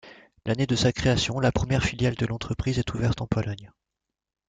L’année 0.47 0.65
de 0.65 0.75
sa 0.75 0.91
création, 0.91 1.39
la 1.39 1.51
première 1.51 1.83
filiale 1.83 2.15
de 2.15 2.25
l’entreprise 2.25 2.79
est 2.79 2.91
ouverte 2.95 3.21
en 3.21 3.27
Pologne. 3.27 3.71